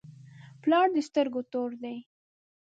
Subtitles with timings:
[0.61, 1.97] پلار د سترګو تور دی.